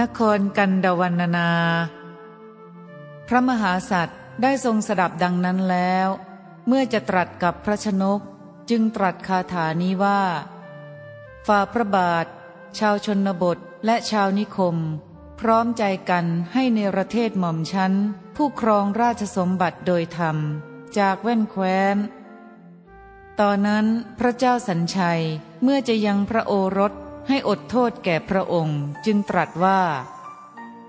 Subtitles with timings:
[0.00, 1.50] นครกันดวันนา
[3.28, 6.08] พระมหาสัตว์ได้ทรงสดับดังนั้นแล้ว
[6.66, 8.20] เมื่อจะตรัสกับพระชนก
[8.70, 10.22] จึงตรัสคาถานี้ว่า
[11.46, 12.26] ฝ่าพระบาท
[12.78, 14.76] ชาวชนบทและชาวนิคม
[15.40, 17.92] พร้อมใจกันให้ในประเทศหม่อมชั้น
[18.36, 20.36] ผู้ครองราชสมบัติโดยธรรม
[20.98, 21.96] จากแว่นแคว้น
[23.40, 23.86] ตอนนั้น
[24.18, 25.22] พระเจ้าสัญชัย
[25.62, 26.92] เมื่อจะยังพระโอรส
[27.28, 29.80] ให้อดโทษแก่พระองค์จึงตรัสว่า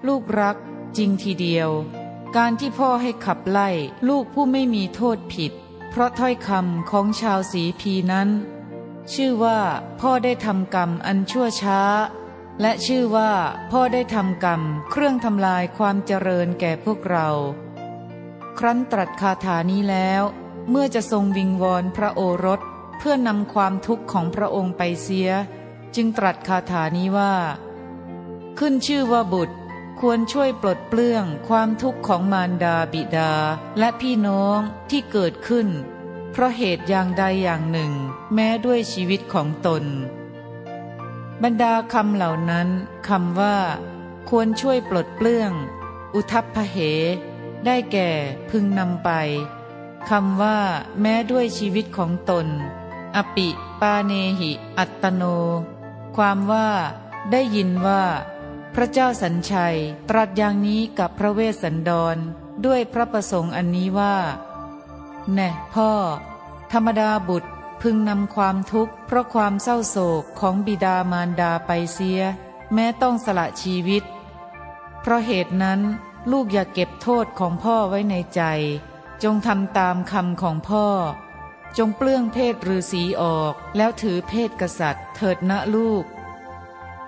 [0.07, 0.57] ลูกรัก
[0.97, 1.69] จริงทีเดียว
[2.35, 3.69] การที่พ่อให้ขับไล่
[4.07, 5.51] ลูกผู้ไม่มีโทษผิด
[5.89, 8.29] เพราะถ้อยคำของชาวสีพีนั้น
[9.13, 9.59] ชื่อว่า
[9.99, 11.79] พ่อได้ทำกรรมอันชั่วช้า
[12.61, 13.31] และชื่อว่า
[13.71, 17.29] พ่อได้ทำกรรมเครื่องทำลายความเจริญแก่พวกเรา
[18.57, 20.23] ครั้นตรัสคาถานี้แล้ว
[20.69, 22.61] เมื่อจะทรงวิงวอนพระโอรส
[22.97, 25.29] เพื่อนำความทุกข์ของพระองค์ไปเสีย
[25.95, 27.35] จึงตรัสคาถานี้ว่า
[28.59, 29.55] ขึ้นชื่อว่าบุตร
[29.99, 33.33] ควรช่วยปลดเปลื้องความทุกข์ของมารดาบิดา
[33.79, 35.67] และพี่น้องที่เกิดขึ้น
[36.31, 37.91] เพราะเหตุอย่างใดอย่างหนึ่ง
[38.33, 39.83] แม้ด้วยชีวิตของตน
[41.43, 42.67] บรรดาคำเหล่านั้น
[43.07, 43.57] คำว่า
[44.29, 45.51] ควรช่วยปลดเปลื้อง
[46.13, 46.77] อุทัพพเห
[47.65, 48.09] ได้แก่
[48.49, 49.09] พึงนำไป
[50.09, 50.59] คำว่า
[51.01, 52.47] แม้ด้วยชีวิตของตน
[53.15, 53.47] อปิ
[53.81, 55.23] ปาเนหิ อัตโน
[56.17, 56.69] ความว่า
[57.31, 58.03] ได้ยินว่า
[58.75, 59.77] พระเจ้าสัญชัย
[60.09, 62.17] ตรัสอย่างนี้กับพระเวสสันดร
[62.65, 64.15] ด้วยพระประสงค์อันนี้ว่า
[65.33, 65.91] แน่พ่อ
[66.71, 67.49] ธรรมดาบุตร
[67.81, 72.21] พึงนำความทุกข์เพราะความเศร้าโศกของบิดามารดาไปเสีย
[72.73, 74.03] แม้ต้องสละชีวิต
[75.01, 75.79] เพราะเหตุนั้น
[76.31, 78.41] ลูกอย่าเก็บโทษของพ่อไว้ในใจ
[79.23, 80.85] จงทำตามคำของพ่อ
[81.77, 86.03] จงเปลื้องเพศฤาษีออก แล้วถือเพศกษัตริย์ เถิดนะลูก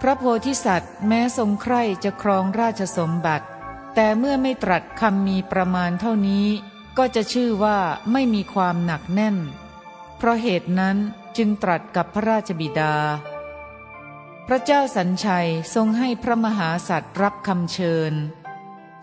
[0.02, 3.48] พระโพธิสัตว์แม้ทรงใคร่จะครองราชสมบัติ
[3.96, 6.48] แต่เมื่อไม่ตรัสคำมีประมาณเท่านี้
[6.98, 7.80] ก็จะชื่อว่า
[8.12, 9.38] ไม่มีความหนักแน่น
[10.18, 10.98] เพราะเหตุนั้น
[11.38, 12.96] จึงตรัสกับพระราชบิดา
[14.48, 18.14] พระเจ้าสัญชัยทรงให้พระมหาสัตว์รับคำเชิญ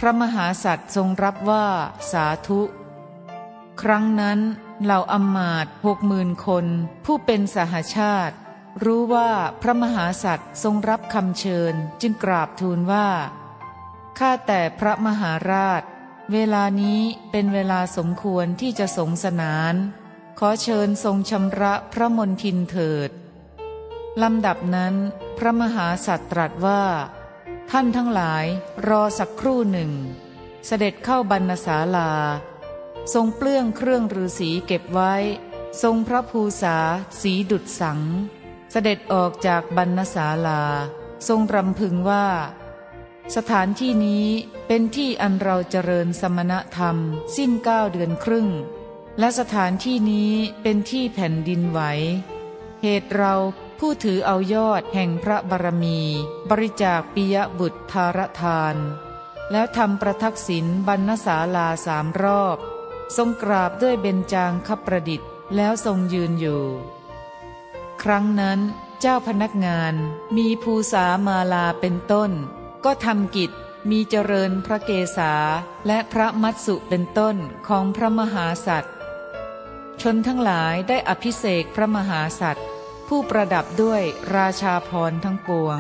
[0.00, 1.66] พระมหาสัตว์ทรงรับว่า
[2.10, 2.60] สาธุ
[3.81, 4.41] ครั้งนั้น
[4.84, 6.66] เหล่าอมาตหกหมื่นคน
[7.04, 8.37] ผู้เป็นสหชาติ
[8.84, 9.31] รู้ว่า
[9.62, 13.09] พระมหาสัตว์ทรงรับคำเชิญจึงกราบทูลว่า
[14.19, 15.82] ข้าแต่พระมหาราช
[16.32, 17.00] เวลานี้
[17.31, 19.75] เป็นเวลาสมควรที่จะสงสนาน
[20.38, 23.10] ขอเชิญทรงชำระพระมนทินเถิด
[24.22, 24.94] ลำดับนั้น
[25.38, 26.82] พระมหาสัตว์ตรัสว่า
[27.70, 28.44] ท่านทั้งหลาย
[28.88, 29.93] รอสักครู่หนึ่ง
[30.66, 32.10] เสด็จเข้าบรรณศาลา
[33.15, 35.15] ทรงเปลื้องเครื่องฤาษีเก็บไว้
[35.83, 36.77] ทรงพระภูษา
[37.21, 38.00] สีดุดสัง
[38.71, 40.62] เสด็จออกจากบรรณศาลา
[41.28, 42.27] ทรงรำพึงว่า
[43.37, 44.27] สถานที่นี้
[44.67, 46.97] เป็นที่อันเราเจริญสมณธรรม
[47.37, 48.49] สิ้นเก้าเดือนครึ่ง
[49.19, 51.81] และสถานที่นี้เป็นที่แผ่นดินไหว
[52.83, 53.34] เหตุเรา
[53.78, 55.99] ผู้ถือเอายอดแห่งพระบารมี
[56.50, 58.77] บริจาคปิยบุตรธารทาน
[59.50, 62.59] แล้วทำประทักษิณบรรณศาลาสามรอบ
[63.17, 66.62] ทรงกราบด้วยเบญจางคประดิษฐ์ แล้วทรงยืนอยู่
[68.03, 68.59] ครั้งนั้น
[69.00, 69.94] เจ้าพนักงาน
[70.37, 72.31] มีภูษามาลาเป็นต้น
[72.84, 73.50] ก็ทำกิจ
[73.91, 75.33] มีเจริญพระเกศา
[75.87, 77.37] และพระมัตสุเป็นต้น
[77.69, 78.94] ของพระมหาสัตว์
[80.03, 82.67] ชนทั้งหลายได้อภิเษกพระมหาสัตว์
[83.09, 84.03] ผู้ประดับด้วย
[84.37, 85.78] ราชาพรทั้งปวง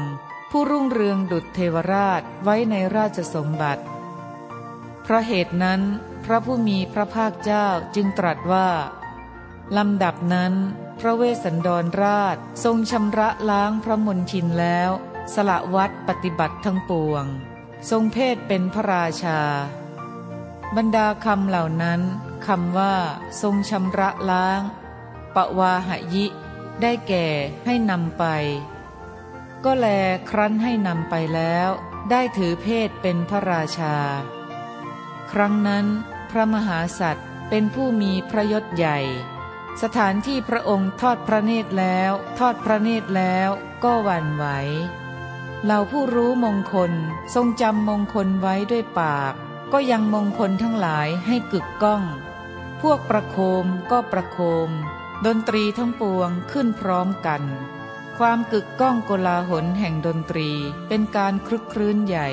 [0.50, 3.84] ผู้รุ่งเรืองดุจเทวราชไว้ในราชสมบัติ
[5.06, 5.82] เพราะเหตุนั้น
[6.24, 8.68] พระผู้มีพระภาคเจ้าจึงตรัสว่า
[9.76, 10.54] ลำดับนั้น
[11.00, 14.90] พระเวสสันดรราชทรงชำระล้างพระมนทินแล้ว
[15.34, 17.24] สละวัดปฏิบัติทั้งปวง
[17.90, 19.40] ทรงเพศเป็นพระราชา
[20.76, 22.00] บรรดาคำเหล่านั้น
[22.46, 22.94] คำว่า
[23.42, 24.60] ทรงชำระล้าง
[25.34, 26.26] ปวาหยิ
[26.82, 27.26] ได้แก่
[27.64, 28.24] ให้นำไป
[29.64, 29.86] ก็แล
[30.30, 31.68] ครั้นให้นำไปแล้ว
[32.10, 33.96] ได้ถือเพศเป็นพระราชา
[35.32, 35.86] ครั้งนั้น
[36.30, 38.98] พระมหาสัตว์เป็นผู้มีพระยศใหญ่
[39.82, 43.48] สถานที่พระองค์ทอดพระเนตรแล้ว ทอดพระเนตรแล้ว
[43.84, 44.46] ก็หวั่นไหว
[45.64, 46.92] เหล่าผู้รู้มงคล
[47.34, 49.34] ทรงจำมงคลไว้ด้วยปาก
[49.72, 52.02] ก็ยังมงคลทั้งหลายให้กึกก้อง
[52.82, 54.38] พวกประโคมก็ประโค
[54.68, 54.70] ม
[55.26, 57.42] ดนตรีทั้งปวงขึ้นพร้อมกัน
[58.18, 60.50] ความกึกก้องโกลาหลแห่งดนตรี
[60.88, 62.28] เป็นการคลึกครื้นใหญ่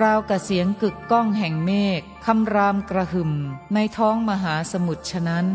[0.00, 3.32] ราวกับเสียงกึกก้องแห่งเมฆคำรามกระหึ่ม
[3.74, 5.46] ในท้องมหาสมุทรฉะนั้น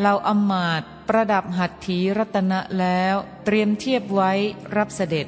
[0.00, 4.32] เราอำมาตประดับหัตถีรัตนะแล้วเตรียมเทียบไว้
[4.76, 5.26] รับเสด็จ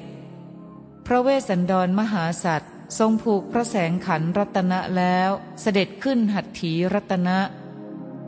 [1.06, 5.30] พระเวสสันดรมหาสัตว์ทรงผูกพระแสงขันรัตนะแล้ว
[5.60, 7.38] เสด็จขึ้นหัตถีรัตนะ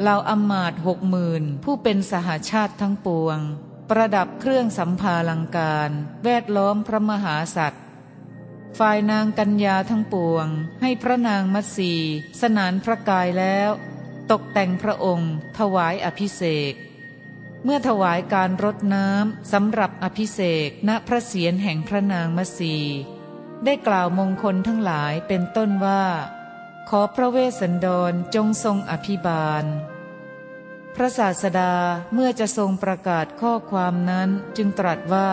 [0.02, 3.38] เราอำมาตหกหมื่นผู้เป็นสหาชาติทั้งปวง
[3.90, 5.90] ประดับเครื่องสัมภาลังการ
[6.24, 7.82] แวดล้อมพระมหาสัตว์
[8.78, 10.48] ฝ่ายนางกัญญาทั้งปวง
[10.80, 11.92] ให้พระนางมัตสี
[12.40, 13.70] สนานพระกายแล้ว
[14.30, 16.74] ตกแต่งพระองค์ ถวายอภิเษก
[17.64, 22.76] เมื่อถวายการรดน้ำสำหรับอภิเษกณพระเศียรแห่งพระนางมัสี
[23.64, 26.04] ได้กล่าวมงคลทั้งหลายเป็นต้นว่า
[26.88, 29.64] ขอพระเวสสันดรจงทรงอภิบาล
[30.94, 31.74] พระศาสดา
[32.12, 35.30] เมื่อจะทรงประกาศข้อความนั้นจึงตรัสว่า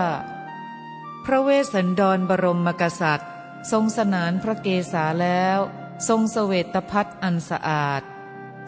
[1.30, 3.30] พระเวสสันดรบรมมกษัตริย์
[3.72, 5.60] ทรงสนานพระเกศาแล้ว
[6.08, 8.02] ทรงสเสวตพัดอันสะอาด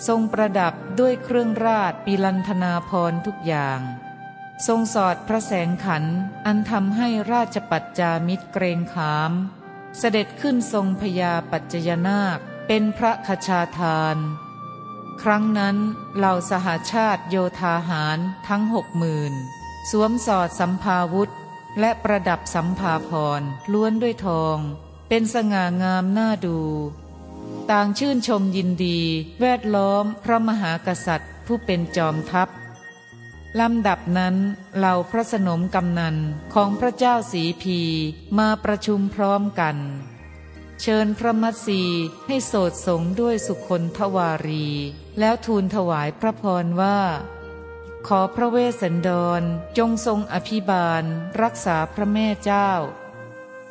[0.07, 3.79] ทรงประดับด้วยเครื่องราชปีลันธนาพรทุกอย่าง
[4.67, 6.03] ทรงสอดพระแสงขัน
[6.45, 9.31] อันทำให้ราชปัจจามิตรเกรงขาม
[9.97, 14.17] เสด็จขึ้นทรงพยาปัจจยนาคเป็นพระคชาทาน
[15.21, 15.77] ครั้งนั้น
[16.17, 19.33] เหล่าสหาชาติโยธาหารทั้งหกหมื่น
[19.89, 21.31] สวมสอดสัมภาวุธ
[21.79, 23.09] และประดับสัมภาพ
[23.39, 23.41] ร
[23.71, 24.57] ล้วนด้วยทอง
[25.09, 26.59] เป็นสง่างามน่าดู
[27.71, 28.99] ต่างชื่นชมยินดี
[29.41, 32.49] แวดล้อมพระมหากษัตริย์ ผู้เป็นจอมทัพ
[33.59, 34.35] ลำดับนั้น
[34.77, 36.17] เหล่าพระสนมกำนัน
[36.53, 37.79] ของพระเจ้าสีพี
[38.37, 39.77] มาประชุมพร้อมกัน
[40.81, 41.81] เชิญพระมัตสี
[42.27, 44.67] ให้โสดสงด้วยสุคนทวารี
[45.19, 46.97] แล้วทูลถวายพระพรว่า
[48.07, 49.09] ขอพระเวสสันด
[49.39, 49.41] ร
[49.77, 51.03] จงทรงอภิบาล
[51.41, 52.69] รักษาพระแม่เจ้า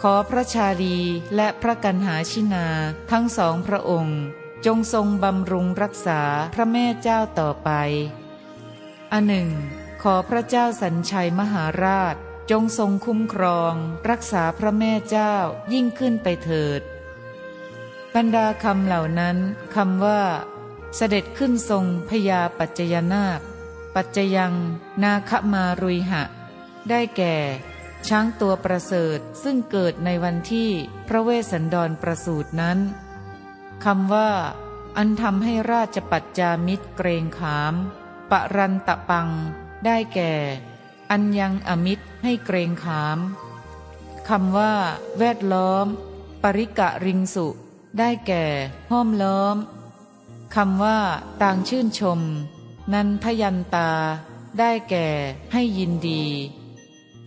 [0.02, 0.98] ขอพระชาลี
[1.36, 2.66] และพระกันหาชินา
[3.10, 4.20] ทั้งสองพระองค์
[4.66, 6.20] จงทรงบำรุงรักษา
[6.54, 7.70] พระแม่เจ้าต่อไป
[9.12, 9.48] อันหนึ่ง
[10.02, 12.16] ขอพระเจ้าสัญชัยมหาราช
[12.50, 13.74] จงทรงคุ้มครอง
[14.10, 15.34] รักษาพระแม่เจ้า
[15.72, 16.80] ยิ่งขึ้นไปเถิด
[18.14, 19.36] บรรดาคำเหล่านั้น
[19.74, 20.22] คำว่า
[20.96, 23.40] เสด็จขึ้นทรงพยาปัจจยนาค
[24.00, 24.54] ปัจจยัง
[25.02, 26.22] นาคมารุยหะ
[26.88, 27.36] ได้แก่
[28.08, 30.70] ช้างตัวประเสริฐซึ่งเกิดในวันที่
[31.08, 32.78] พระเวสสันดรประสูตินั้น
[33.84, 34.30] คำว่า
[34.96, 37.74] อันทำให้ราชปัจจามิตรเกรงขาม
[38.30, 39.28] ปรันตะปัง
[39.84, 40.32] ได้แก่
[41.10, 43.18] อันยังอมิตรให้เกรงขาม
[44.28, 44.74] คำว่า
[45.18, 45.86] แวดล้อม
[46.42, 47.46] ปริกะริงสุ
[47.98, 48.44] ได้แก่
[48.90, 49.56] ห้อมล้อม
[50.54, 50.98] คำว่า
[51.42, 52.22] ต่างชื่นชม
[52.92, 53.90] นันทยันตา
[54.58, 55.08] ได้แก่
[55.52, 56.24] ให้ยินดี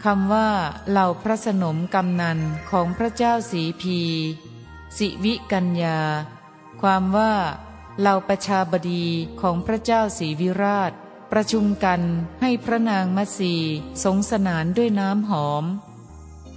[0.04, 0.50] คำว่า
[0.90, 4.00] เหล่าพระสนมกำนันของพระเจ้าสีพี
[4.98, 6.00] สิวิกัญญา
[6.81, 7.34] ความว่า
[8.00, 9.06] เหล่าประชาบดี
[9.42, 10.92] ของพระเจ้าสีวิราช
[11.31, 12.02] ประชุมกัน
[12.42, 13.54] ให้พระนางมัสี
[14.04, 15.66] สงสนานด้วยน้ำหอม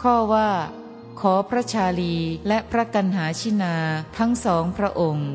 [0.02, 0.50] ข้อว่า
[1.20, 2.16] ขอพระชาลี
[2.48, 3.74] และพระกันหาชินา
[4.18, 5.30] ทั้งสองพระองค์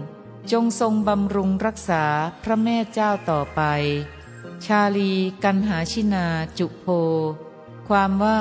[0.51, 2.03] จงทรงบำรุงรักษา
[2.43, 3.61] พระแม่เจ้าต่อไป
[4.65, 5.11] ชาลี
[5.43, 6.25] กันหาชินา
[6.57, 6.85] จุโพ
[7.87, 8.39] ความว่า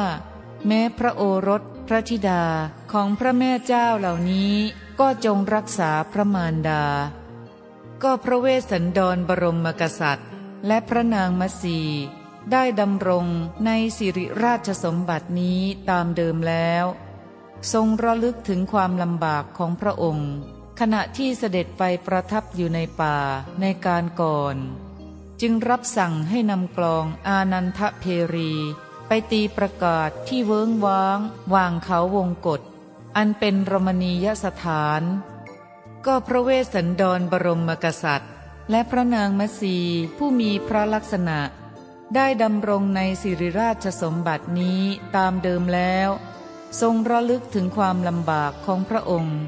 [0.67, 2.45] แม้พระโอรสพระธิดา
[2.93, 4.55] ของพระแม่เจ้าเหล่านี้
[5.01, 6.85] ก็จงรักษาพระมารดา
[8.03, 10.29] ก็พระเวสสันดรบรมกษัตริย์
[10.67, 11.81] และพระนางมัสี
[12.53, 13.27] ได้ดำรง
[13.67, 15.61] ในสิริราชสมบัตินี้
[15.91, 16.85] ตามเดิมแล้ว
[17.73, 20.33] ทรงระลึกถึงความลำบากของพระองค์
[20.79, 23.19] ขณะที่เสด็จไปประทับอยู่ในป่า
[23.61, 24.57] ในการก่อน
[25.41, 28.05] จึงรับสั่งให้นำกลองอานันทเพ
[28.35, 28.53] รี
[29.07, 31.19] ไปตีประกาศที่เวิ้งว้าง
[31.55, 32.61] วางเขาวงกฏ
[33.17, 35.03] อันเป็นรมณียสถาน
[36.07, 38.33] ก็พระเวสสันดรบรมกษัตริย์
[38.71, 39.77] และพระนางมัสี
[40.17, 41.39] ผู้มีพระลักษณะ
[42.15, 44.81] ได้ดำรงในสิริราชสมบัตินี้
[45.17, 46.09] ตามเดิมแล้ว
[46.81, 49.39] ทรงระลึกถึงความลำบากของพระองค์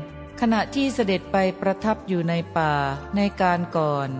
[0.40, 2.74] ขณะที่เสด็จไปประทับอยู่ในป่า
[3.16, 4.10] ในการก่อน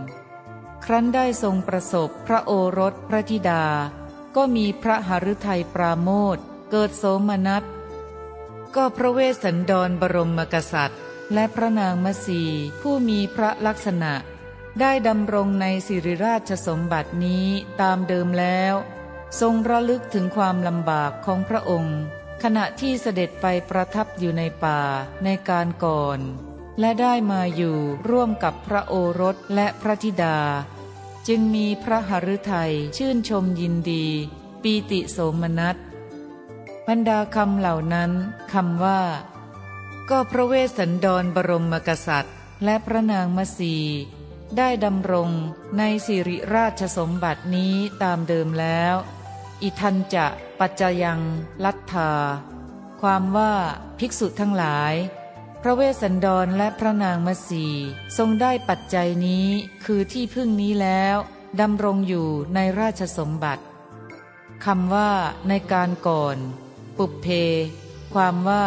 [0.85, 3.65] ครั้นได้ทรงประสบพระโอรสพระธิดา
[4.37, 6.39] ก็มีพระหฤทัยปราโมท
[6.71, 7.65] เกิดโสมนัส
[8.77, 11.01] ก็พระเวสสันดรบรมกษัตริย์
[11.35, 12.43] และพระนางมัสี
[12.81, 14.13] ผู้มีพระลักษณะ
[14.81, 17.47] ได้ดำรงในสิริราชสมบัตินี้
[17.81, 18.75] ตามเดิมแล้ว
[19.41, 21.99] ทรงระลึกถึงความลำบากของพระองค์
[22.43, 24.81] ขณะที่เสด็จไปประทับอยู่ในป่า
[25.25, 26.21] ในการก่อน
[26.81, 27.77] และได้มาอยู่
[28.11, 30.39] ร่วมกับพระโอรสและพระธิดา
[31.29, 34.07] จึงมีพระหฤทัยชื่นชมยินดี
[34.63, 35.77] ปีติโสมนัส
[36.89, 38.11] บรรดาคำเหล่านั้น
[38.53, 39.01] คำว่า
[40.11, 43.77] ก็พระเวสสันดรบรมกษัตริย์ และพระนางมัสี
[44.57, 45.31] ได้ดำรง
[45.79, 48.95] ในสิริราชสมบัตินี้ตามเดิมแล้ว
[49.63, 50.27] อิทันจะ
[50.59, 51.21] ปัจจยัง
[51.65, 52.13] ลัทธา
[53.01, 53.53] ความว่า
[53.99, 54.95] ภิกษุทั้งหลาย
[55.63, 57.67] พระเวสสันดรและพระนางมัสี
[58.17, 59.47] ทรงได้ปัจจัยนี้
[59.85, 61.17] คือที่พึ่งนี้แล้ว
[61.61, 63.65] ดำรงอยู่ในราชสมบัติ
[64.65, 65.11] คำว่า
[65.49, 66.37] ในการก่อน
[66.99, 67.27] ปุเพ
[68.15, 68.65] ความว่า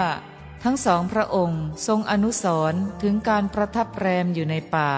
[0.63, 4.91] ทั้งสองพระองค์ทรงอนุสรถึงการประทับแรมอยู่ในป่า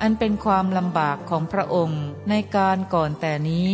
[0.00, 3.70] อันเป็นความลำบากของพระองค์ในการก่อนแต่นี้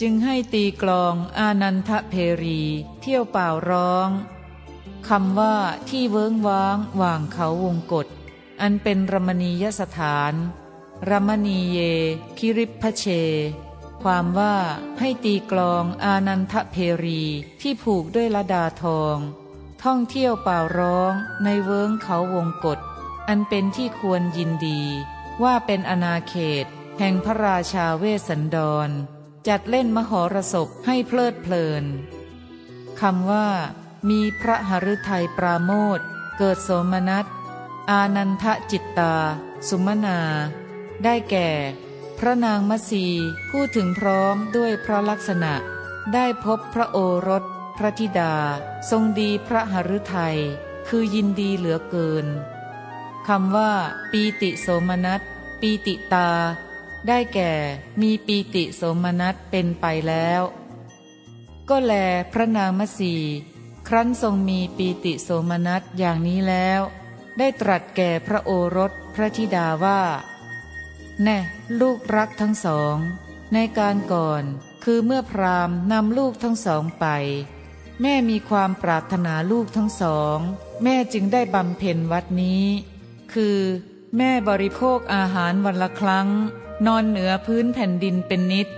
[0.00, 2.60] จึงให้ตีกลองอานันทเพรี
[3.00, 4.08] เที่ยวเป่าร้อง
[5.08, 5.56] คำว่า
[5.88, 8.06] ที่เวิ้งว้างว่างเขาวงกฏ
[8.60, 10.34] อันเป็นรมณียสถาน
[11.08, 11.78] รมณีเย
[12.38, 13.04] คิริพเช
[14.02, 14.56] ความว่า
[14.98, 17.22] ให้ตีกลองอานันทเพรี
[17.60, 19.16] ที่ผูกด้วยละดาทอง
[19.82, 21.12] ท่องเที่ยวเป่าร้อง
[21.44, 22.78] ในเวิ้งเขาวงกฏ
[23.28, 24.80] อันเป็นที่ควรยินดี
[25.42, 26.66] ว่าเป็นอนาเขต
[26.98, 28.90] แห่งพระราชาเวสสันดร
[29.48, 31.84] จัดเล่นมหรสพให้เพลิดเพลิน
[33.00, 33.48] คำว่า
[34.10, 36.00] มีพระหฤทัยปราโมท
[36.38, 37.26] เกิดโสมนัส
[37.90, 39.14] อานันทจิตตา
[39.68, 40.20] สุมนา
[41.04, 41.48] ได้แก่
[42.18, 43.06] พระนางมัสี
[43.50, 45.54] ผู้ถึงพร้อมด้วยพระลักษณะ
[46.14, 47.44] ได้พบพระโอรส
[47.76, 48.34] พระธิดา
[48.90, 50.38] ทรงดีพระหฤทัย
[50.88, 52.26] คือยินดีเหลือเกิน
[53.28, 53.72] คำว่า
[54.10, 55.20] ปีติโสมนัส
[55.60, 56.30] ปีติตา
[57.08, 57.52] ได้แก่
[58.00, 60.42] มีปีติโสมนัสเป็นไปแล้ว
[61.68, 61.92] ก็แล
[62.32, 63.14] พระนางมัสี
[63.88, 66.80] ครั้นทรงมีปีติโสมนัสอย่างนี้แล้ว
[67.38, 70.02] ได้ตรัสแก่พระโอรสพระธิดาว่า
[71.22, 71.38] แน่
[71.80, 72.96] ลูกรักทั้งสอง
[73.52, 74.44] ในการก่อน
[74.84, 77.06] คือเมื่อพรามนำลูกทั้งสองไป
[78.02, 80.38] แม่มีความปรารถนาลูกทั้งสอง
[80.82, 82.64] แม่จึงได้บำเพ็ญวัดนี้
[83.32, 83.58] คือ
[84.16, 86.28] แม่บริโภคอาหารวันละครั้ง
[86.86, 88.68] นอนเหนือพื้นแผ่นดินเป็นนิด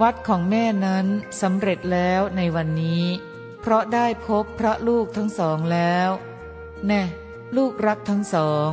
[0.00, 1.06] วัดของแม่นั้น
[1.40, 3.04] สำเร็จแล้วในวันนี้
[3.60, 6.10] เพราะได้พบพระลูกทั้งสองแล้ว
[6.86, 7.02] แน่
[7.56, 8.70] ลูกรักทั้งสอง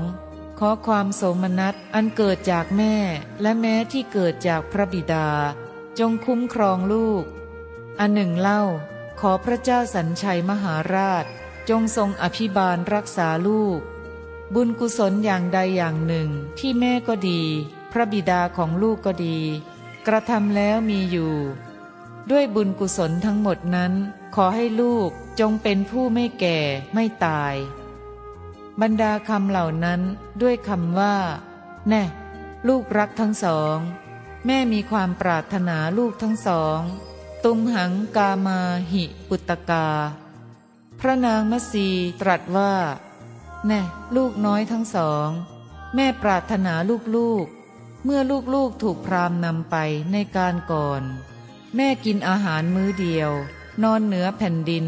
[0.60, 2.96] ขอความโสมนัสอันเกิดจากแม่
[3.42, 5.30] และแม้ที่เกิดจากพระบิดา
[6.00, 7.24] จงคุ้มครองลูก
[8.00, 8.64] อันหนึ่งเล่า
[9.20, 11.26] ขอพระเจ้าสัญชัยมหาราช
[11.70, 13.80] จงทรงอภิบาลรักษาลูก
[14.54, 17.44] บุญกุศลอย่างใดอย่างหนึ่งที่แม่ก็ดี
[17.92, 19.38] พระบิดาของลูกก็ดี
[20.08, 21.34] กระทำแล้วมีอยู่
[22.32, 23.94] ด้วยบุญกุศลทั้งหมดนั้น
[24.36, 26.58] ขอให้ลูกจงเป็นผู้ไม่แก่
[26.94, 27.56] ไม่ตาย
[28.82, 30.02] บรรดาคำเหล่านั้น
[30.42, 31.16] ด้วยคำว่า
[31.90, 32.04] แน่
[32.68, 33.78] ลูกรักทั้งสอง
[34.46, 36.80] แม่มีความปรารถนาลูกทั้งสอง
[37.44, 38.60] ตุมหังกามา
[38.92, 39.88] หิปุตตกา
[41.00, 41.88] พระนางมัสี
[42.22, 42.74] ตรัสว่า
[43.68, 43.82] แน่
[44.16, 45.28] ลูกน้อยทั้งสอง
[45.96, 46.74] แม่ปรารถนา
[47.16, 47.59] ลูกๆ
[48.04, 48.22] เมื่อ
[48.54, 49.76] ลูกๆถูกพรามนำไป
[50.12, 51.04] ในการก่อน
[51.76, 53.32] แม่กินอาหารมื้อเดียว
[53.84, 54.88] นอนเหนือแผ่นดิน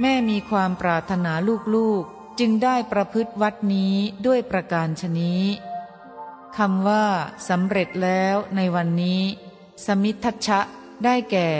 [0.00, 1.32] แม่มีความปรารถนา
[1.74, 3.94] ลูกๆ จึงได้ประพฤติวัดนี้
[4.26, 5.42] ด้วยประการชนี้
[6.56, 7.06] คำว่า
[7.48, 9.20] สำเร็จแล้วในวันนี้
[9.86, 10.60] สมิทัชชะ
[11.04, 11.50] ได้แก่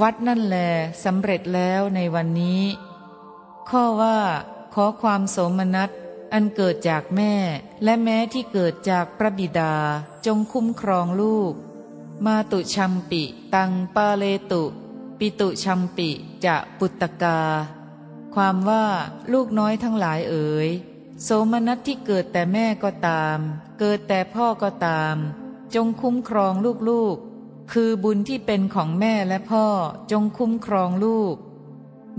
[0.00, 0.56] วัดนั่นแล
[1.04, 2.62] สำเร็จแล้วในวันนี้
[3.70, 4.18] ข้อว่า
[4.74, 5.90] ขอความโสมนัส
[6.38, 7.34] อันเกิดจากแม่
[7.84, 9.74] และแม้ที่เกิดจากพระบิดา
[10.26, 11.52] จงคุ้มครองลูก
[12.24, 13.22] มาตุชัมปิ
[13.54, 14.64] ตังปาเลตุ
[15.18, 16.10] ปิตุชัมปิ
[16.44, 17.40] จะปุตตกา
[18.34, 18.86] ความว่า
[19.32, 20.68] ลูกน้อยทั้งหลายเอ๋ย
[21.22, 23.38] โสมนัสที่เกิดแต่แม่ก็ตาม
[23.78, 25.16] เกิดแต่พ่อก็ตาม
[25.74, 26.52] จงคุ้มครอง
[26.88, 29.66] ลูกๆ คือบุญที่เป็นของแม่และพ่อ
[30.12, 31.34] จงคุ้มครองลูก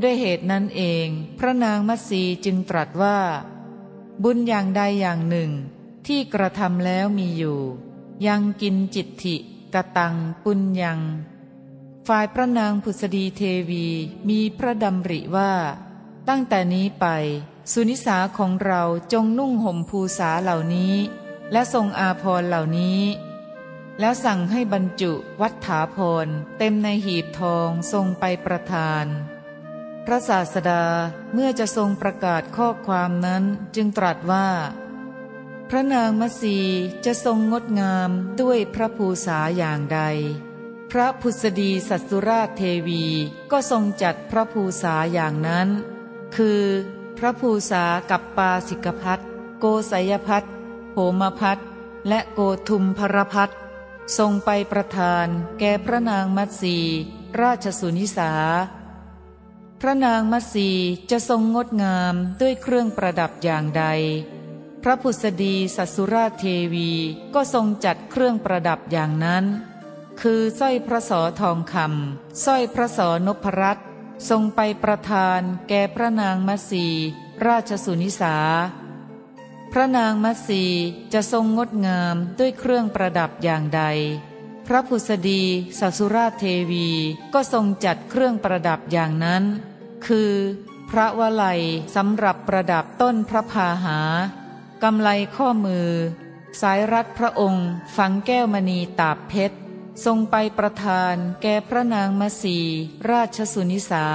[0.02, 1.08] ด้วยเหตุนั้นเอง
[1.40, 3.20] พระนางมัสีจึงตรัสว่า
[4.24, 5.52] บุญอย่างใดอย่างหนึ่ง
[6.08, 7.60] ที่กระทำแล้วมีอยู่
[8.28, 9.36] ยังกินจิตถิ
[9.74, 11.00] กะตังปุญยัง
[12.08, 13.86] ฝ่ายพระนางผุสดีเทวี
[14.30, 15.54] มีพระดำริว่า
[16.28, 17.06] ตั้งแต่นี้ไป
[17.72, 18.84] สุนิสาของเรา
[19.14, 20.96] จงนุ่งห่มภูษาเหล่านี้
[21.52, 23.02] และทรงอาพรเหล่านี้
[24.00, 29.06] แล้วสั่งให้บรรจุวัฏฐาพรเต็มในหีบทองทรงไปประทาน
[30.10, 30.84] พระศาสดา
[31.34, 33.44] เมื่อจะทรงประกาศข้อความนั้น
[33.76, 34.48] จึงตรัสว่า
[35.70, 36.58] พระนางมัสี
[37.06, 38.10] จะทรงงดงาม
[38.42, 40.00] ด้วยพระภูษาอย่างใด
[40.92, 43.06] พระพุษดีสัสุราชเทวี
[43.52, 45.68] ก็ทรงจัดพระภูษาอย่างนั้น
[46.36, 46.62] คือ
[47.18, 49.20] พระภูษากับปาสิกพัท
[49.60, 50.44] โกสยพัท
[50.94, 51.58] โหมพัท
[52.08, 53.50] และโกทุมพรพัท
[54.18, 55.28] ทรงไปประทาน
[55.60, 56.78] แก่พระนางมัตสี
[57.42, 58.34] ราชสุนิสา
[59.82, 60.70] พระนางมัสี
[61.12, 63.86] จะทรงงดงามด้วยเครื่องประดับอย่างใด
[64.84, 66.92] พระพุษดีสัสุราเทวี
[67.34, 69.46] ก็ทรงจัดเครื่องประดับอย่างนั้น
[70.22, 73.78] คือสร้อยพระสอทองคำสร้อยพระสอนพรัต
[74.30, 76.86] ทรงไปประทานแก่พระนางมัสี
[77.46, 78.36] ราชสุนิสา
[79.72, 80.64] พระนางมัสี
[81.14, 83.84] จะทรงงดงามด้วยเครื่องประดับอย่างใด
[84.68, 85.44] พระผุสดี
[85.80, 86.90] สัสุราเทวี
[87.34, 89.44] ก็ทรงจัดเครื่องประดับอย่างนั้น
[90.06, 90.32] คือ
[90.90, 91.62] พระวลัย
[91.96, 94.00] สำหรับประดับต้นพระพาหา
[94.84, 95.90] กำไลข้อมือ
[96.62, 99.58] สายรัดพระองค์ฝังแก้วมณีตาบเพชร
[100.06, 102.58] ทรงไปประทานแก่พระนางมัสี
[103.10, 104.06] ราชสุนิสา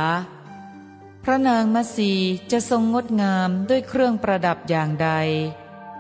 [1.25, 2.13] พระนางมัสี
[2.53, 5.11] จะทรงงดงามด้วยเครื่องประดับอย่างใด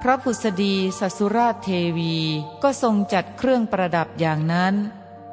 [0.04, 2.16] พระผุษดีสัสุราชเทวี
[2.62, 4.74] ก็ทรงจัดเครื่องประดับอย่างนั้น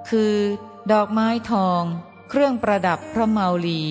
[0.10, 0.36] คือ
[0.92, 1.84] ดอกไม้ทอง
[2.30, 3.84] เครื่องประดับพระเมาลี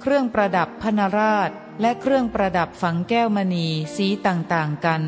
[0.00, 5.02] เครื่องประดับพนราช และเครื่องประดับฝังแก้วมณีสีต่างๆกัน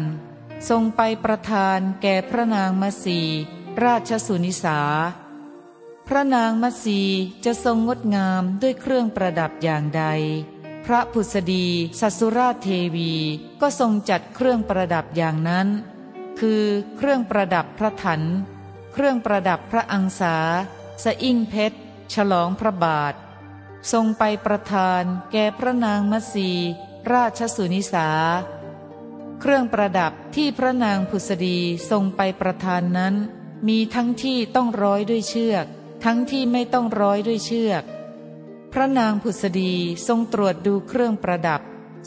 [0.68, 3.20] ทรงไปประทานแก่พระนางมัสี
[3.84, 4.78] ราชสุนิสา
[6.08, 7.00] พระนางมัสี
[7.44, 10.04] จะทรงงดงามด้วยเครื่องประดับอย่างใด
[10.86, 11.66] พระผุษดี
[12.00, 13.12] สัสุราชเทวี
[13.60, 15.68] ก็ทรงจัดเครื่องประดับอย่างนั้น
[16.40, 16.62] คือ
[16.96, 18.22] เครื่องประดับพระถัน
[18.92, 20.36] เครื่องประดับพระอังสา
[21.04, 21.78] สะอิ่งเพชร
[22.14, 23.14] ฉลองพระบาท
[23.92, 26.50] ทรงไปประทานแก่พระนางมัสี
[27.12, 28.08] ราชสุนิสา
[29.40, 31.58] เครื่องประดับที่พระนางผุษดี
[31.90, 33.14] ทรงไปประทานนั้น
[33.68, 35.66] มีทั้งที่ต้องร้อยด้วยเชือก
[36.04, 37.82] ทั้งที่ไม่ต้องร้อยด้วยเชือก
[38.72, 39.72] พระนางผุษดี
[40.06, 41.60] ทรงตรวจดูเครื่องประดับ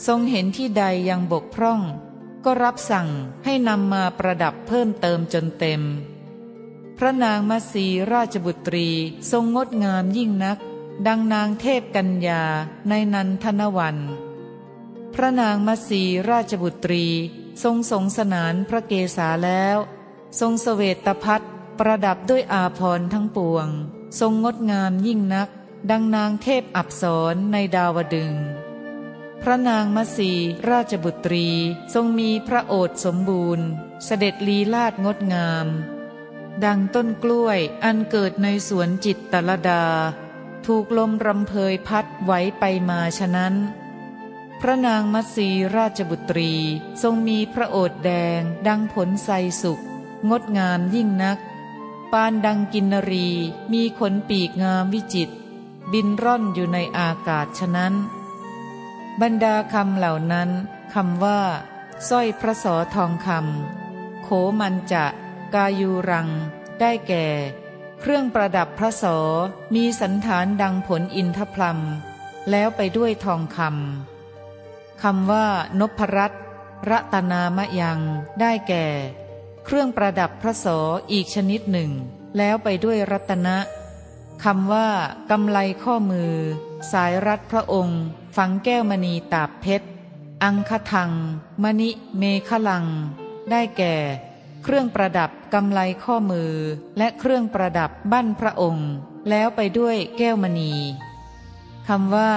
[0.06, 1.80] ทรงเห็นที่ใดยังบกพร่อง
[2.44, 3.08] ก็รับสั่ง
[3.44, 5.82] ให้นำมาประดับเพิ่มเติมจนเต็ม
[6.98, 8.88] พระนางมัสีราชบุตรี
[9.30, 10.58] ทรงงดงามยิ่งนัก
[11.06, 12.42] ดังนางเทพกัญญา
[12.88, 13.96] ในนันทนวัน
[15.14, 17.04] พระนางมัสีราชบุตรี
[17.62, 19.76] ทรงสงสนานพระเกศาแล้ว
[20.40, 21.44] ทรงสเสวตพัด
[21.78, 23.68] ประดับด้วยอาพรทั้งปวง
[24.20, 25.48] ทรงงดงามยิ่งนัก
[25.90, 28.34] ดังนางเทพอับสรในดาวดึง
[29.42, 30.32] พระนางมัสี
[30.70, 31.48] ราชบุตรี
[31.94, 33.66] ทรงมีพระโอษสมบูรณ์
[34.04, 35.66] เสด็จลีลาดงดงาม
[36.64, 39.84] ดังต้นกล้วยอันเกิดในสวนจิตตลดา
[40.66, 43.54] ถูกลมรำเพยพัดไหวไปมาฉะนั้น
[44.60, 46.52] พระนางมัสีราชบุตรี
[47.02, 49.80] ทรงมีพระโอษแดงดังผลไทรสุก
[50.30, 51.38] งดงามยิ่งนัก
[52.12, 53.28] ปานดังกินนรี
[53.72, 55.30] มีขนปีกงามวิจิต
[55.92, 57.94] บินร่อนอยู่ในอากาศฉะนั้น
[59.20, 60.50] บรรดาคำเหล่านั้น
[60.94, 61.40] คำว่า
[62.08, 64.28] สร้อยพระสอทองคำโข
[64.60, 65.04] มันจะ
[65.54, 66.28] กายูรัง
[66.80, 67.26] ได้แก่
[68.00, 69.18] เครื่องประดับพระสอ
[69.74, 71.78] มีสันฐานดังผลอินทพลัม
[72.50, 75.46] แล้วไปด้วยทองคำคำว่า
[75.80, 76.32] นพรัต
[76.90, 78.00] รัตนามยัง
[78.40, 78.86] ได้แก่
[79.64, 80.66] เครื่องประดับพระโส
[81.12, 81.90] อีกชนิดหนึ่ง
[82.36, 83.56] แล้วไปด้วยรัตนะ
[84.44, 84.88] คำว่า
[85.30, 86.34] กำไลข้อมือ
[86.92, 88.02] สายรัดพระองค์
[88.36, 89.88] ฝังแก้วมณีตาบเพชร
[90.44, 91.12] อังคทัง
[91.62, 92.86] มณิเมฆลัง
[93.50, 93.94] ได้แก่
[94.62, 96.52] เครื่องประดับกำไลข้อมือ
[96.98, 98.90] และเครื่องประดับบั้นพระองค์
[99.30, 100.72] แล้วไปด้วยแก้วมณี
[101.88, 102.32] คำว่า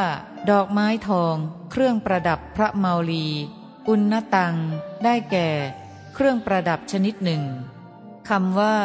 [0.49, 1.35] ดอกไม้ทอง
[1.71, 3.27] เครื่องประดับพระเมาลี
[3.87, 4.55] อุณตัง
[5.03, 5.49] ได้แก่
[6.13, 7.43] เครื่องประดับชนิดหนึ่ง
[8.29, 8.77] คำว่า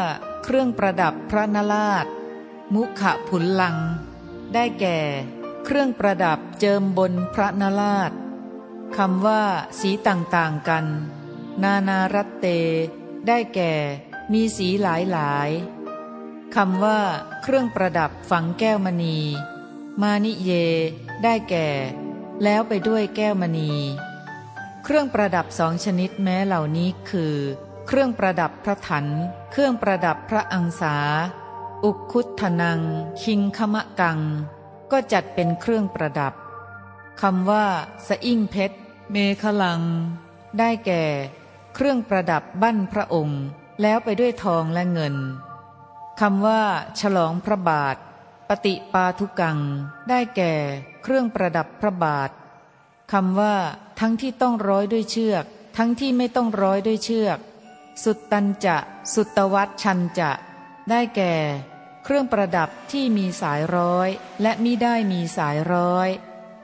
[0.45, 2.07] เครื่องประดับพระนราช
[2.73, 3.77] มุขะผุนลัง
[4.55, 4.99] ได้แก่
[5.65, 8.13] เครื่องประดับเจิมบนพระนราช
[8.97, 9.43] คำว่า
[9.81, 10.87] สีต่างๆกัน
[11.63, 12.47] นานารัตเต
[13.27, 13.73] ได้แก่
[14.33, 15.51] มีสีหลายหลาย
[16.55, 17.01] คำว่า
[17.43, 19.19] เครื่องประดับฝังแก้วมณี
[20.01, 20.53] มานิเย
[21.23, 21.69] ได้แก่
[22.43, 23.71] แล้วไปด้วยแก้วมณี
[24.85, 27.35] เครื่องประดับสองชนิดแม้เหล่านี้คือ
[27.87, 29.07] เครื่องประดับพระถัน
[29.53, 30.97] เครื่องประดับพระอังสา
[31.85, 32.81] อุคุทนัง
[33.23, 34.19] คิงคมะกัง
[34.91, 36.35] ก็จัดเป็นเครื่องประดับ
[37.21, 37.67] คำว่า
[38.07, 38.79] สอิ่งเพชร
[39.11, 39.83] เมฆลัง
[40.59, 41.05] ได้แก่
[41.75, 43.43] เครื่องประดับบั้นพระองค์
[43.83, 45.15] แล้วไปด้วยทองและเงิน
[46.21, 46.63] คำว่า
[47.01, 47.97] ฉลองพระบาท
[48.49, 49.59] ปฏิปาทุกัง
[50.09, 50.55] ได้แก่
[51.03, 52.31] เครื่องประดับพระบาท
[53.13, 53.57] คำว่า
[54.01, 55.45] ทั้งที่ต้องร้อยด้วยเชือก
[55.77, 57.39] ทั้งที่ไม่ต้องร้อยด้วยเชือก
[58.03, 58.77] สุดตันจะ
[59.15, 60.33] สุตวัตชันจะ
[60.91, 61.35] ได้แก่
[62.07, 64.09] เครื่องประดับที่มีสายร้อย
[64.43, 66.09] และมิได้มีสายร้อย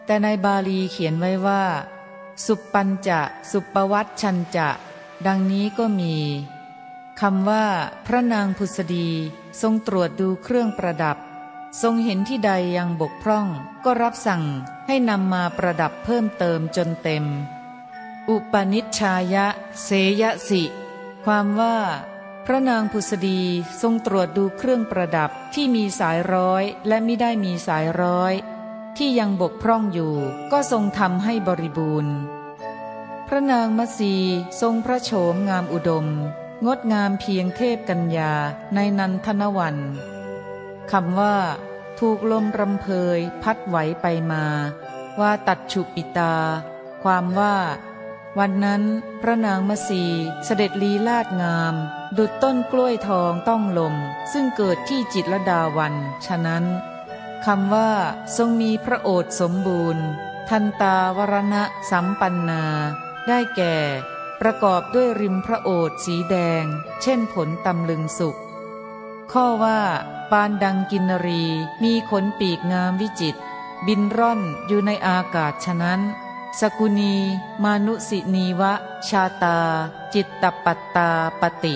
[0.07, 1.65] แต่ในบาลีเขียนไว้ว่า
[2.47, 4.69] สุปปันจะ สุปวัตชันจะ
[5.27, 6.17] ดังนี้ก็มี
[7.21, 7.67] คำว่า
[8.07, 9.09] พระนางพุษดี
[9.61, 11.17] ทรงตรวจดูเครื่องประดับ
[11.83, 13.47] ทรงเห็นที่ใดยังบกพร่อง
[13.85, 14.43] ก็รับสั่ง
[14.87, 17.25] ให้นำมาประดับเพิ่มเติมจนเต็ม
[18.29, 19.47] อุปนิชชายะ
[19.83, 19.89] เส
[20.21, 20.63] ยสิ
[21.25, 21.77] ความว่า
[22.47, 23.41] พระนางผุษดี
[23.83, 28.35] ทรงตรวจดูเครื่องประดับที่มีสายร้อยและไม่ได้มีสายร้อย
[28.97, 30.15] ที่ยังบกพร่องอยู่
[30.53, 32.15] ก็ทรงทำให้บริบูรณ์
[33.27, 34.15] พระนางมัสี
[34.61, 36.07] ทรงพระโฉมงามอุดม
[36.67, 38.33] งดงามเพียงเทพกัญญา
[38.75, 39.77] ในนันทนวัน
[40.91, 41.37] คำว่า
[41.99, 44.45] ถูกลมรำเพยพัดไหวไปมา
[45.21, 46.35] ว่าตัดฉุปิตา
[47.03, 47.57] ความว่า
[48.39, 48.83] วันนั้น
[49.21, 50.03] พระนางมัสี
[50.45, 51.77] เสด็จลีลาดงาม
[52.17, 53.95] ดุดต้นกล้วยทองต้องลม
[54.33, 55.95] ซึ่งเกิดที่จิตรดาวัน
[56.27, 56.65] ฉะนั้น
[57.45, 57.91] คำว่า
[58.37, 60.05] ทรงมีพระโอษสมบูรณ์
[60.49, 62.63] ทันตาวรณะสัมปันนา
[63.27, 63.77] ได้แก่
[64.41, 66.65] ประกอบด้วยริมพระโอษสีแดง
[67.03, 68.37] เช่นผลตำลึงสุก
[69.33, 69.81] ข้อว่า
[70.31, 71.45] ปานดังกินรี
[71.83, 73.37] มีขนปีกงามวิจิต
[73.87, 76.01] บินร่อนอยู่ในอากาศฉะนั้น
[76.61, 77.15] สกุณี
[77.63, 78.73] มานุสินีวะ
[79.09, 79.59] ชาตา
[80.15, 81.75] จิตตปัตตาปติ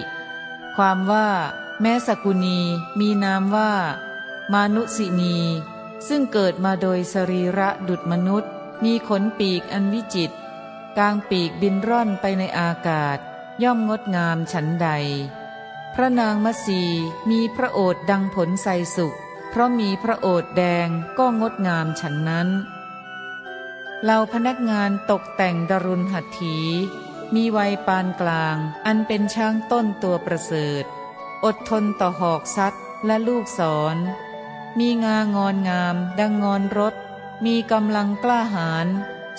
[0.77, 1.29] ความว่า
[1.81, 2.61] แม้สกุณี
[2.99, 3.73] มีนามว่า
[4.53, 5.37] มานุสินี
[6.09, 8.53] ซึ่งเกิดมาโดยสรีระดุจมนุษย์
[8.85, 10.33] มีขนปีกอันวิจิต
[10.99, 13.19] กลางปีกบินร่อนไปในอากาศ
[13.63, 14.89] ย่อมงดงามฉันใด
[15.95, 16.83] พระนางมัสี
[17.31, 19.15] มีพระโอษดังผลไทรสุก
[19.51, 22.49] เพราะมีพระโอษแดงก็งดงามฉันนั้น
[24.05, 26.57] เราพนักงานตกแต่งดรุณหัตถี
[27.35, 30.85] มีวัยปานกลาง อันเป็นช้างต้นตัวประเสริฐ
[31.45, 32.75] อดทนต่อหอกซัด
[33.07, 33.61] และลูกศ
[33.95, 33.97] ร
[34.79, 36.95] มีงางอนงาม ดังงอนรถ
[37.45, 38.87] มีกำลังกล้าหาญ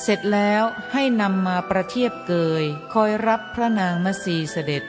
[0.01, 4.83] เสร็จแล้วให้นำมาประเทียบเกย คอยรับพระนางมสีเสด็จ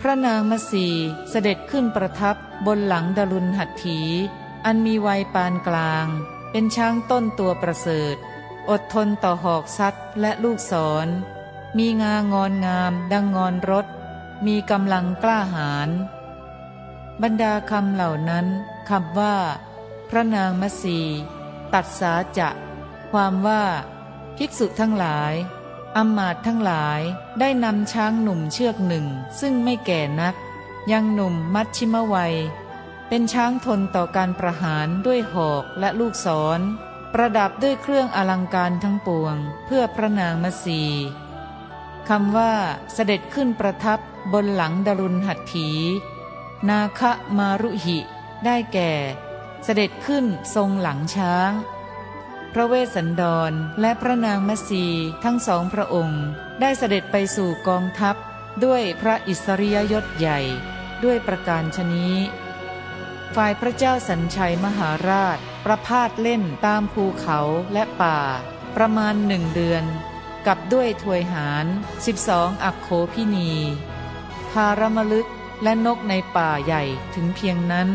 [0.00, 0.86] พระนางมสี
[1.30, 4.00] เสด็จขึ้นประทับบนหลังดลุนหัตถี
[4.64, 6.06] อันมีวัยปานกลาง
[6.50, 8.16] เป็นช้างต้นตัวประเสริฐ
[8.70, 10.72] อดทนต่อหอกซัดและลูกศ
[11.06, 11.08] ร
[11.78, 13.86] มีงางอนงามดังงอนรถ
[14.46, 15.90] มีกำลังกล้าหาญ
[17.22, 18.46] บรรดาคำเหล่านั้น
[18.88, 19.36] คำว่า
[20.08, 21.00] พระนางมัสี
[21.72, 22.48] ตัดสาจะ
[23.10, 23.62] ความว่า
[24.36, 25.34] ภิกษุทั้งหลาย
[25.96, 27.00] อมมาตทั้งหลาย
[27.40, 29.06] ได้นำช้างหนุ่มเชือกหนึ่ง
[29.40, 30.34] ซึ่งไม่แก่นัก
[30.92, 32.34] ยังหนุ่มมัชชิมวัย
[33.08, 36.26] เป็นช้างทนต่อการประหารด้วยหอกและลูกศ
[36.58, 36.60] ร
[37.12, 40.82] ประดับด้วยเครื่องอลังการทั้งปวง เพื่อพระนางมัสี
[42.08, 42.52] คำว่า
[42.94, 43.98] เสด็จขึ้นประทับ
[44.32, 45.68] บนหลังดรุณหัตถี
[46.68, 47.98] นาคะมารุหิ
[48.44, 48.92] ได้แก่
[49.64, 51.50] เสด็จขึ้นทรงหลังช้าง
[52.52, 54.86] พระเวสสันดรและพระนางมัสี
[55.24, 56.24] ทั้งสองพระองค์
[56.60, 58.16] ได้เสด็จไปสู่กองทัพ
[58.64, 60.40] ด้วยพระอิสริยยศใหญ่
[61.04, 62.14] ด้วยประการชนี้
[63.34, 67.38] ฝ่ายพระเจ้าสัญชัยมหาราช ประพาสเล่นตามภูเขา
[67.72, 68.18] และป่า
[68.76, 69.84] ประมาณหนึ่งเดือน
[70.46, 71.66] กับด้วยถวยหาร
[72.06, 73.50] สิบสองอักโคพินี
[74.50, 75.28] พารมลึก
[75.62, 76.82] และนกในป่าใหญ่
[77.14, 77.88] ถึงเพียงนั้น